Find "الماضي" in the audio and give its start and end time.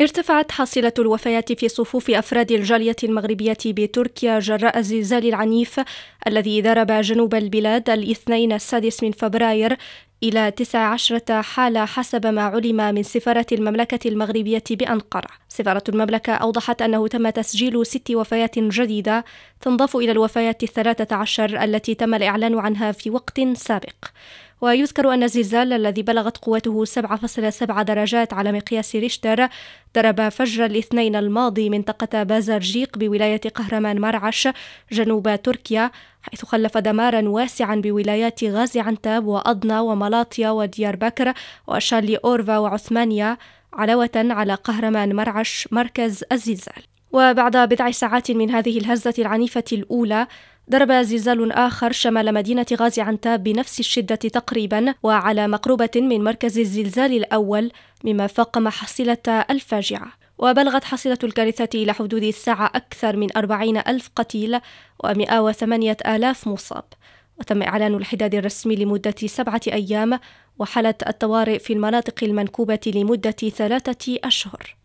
31.16-31.70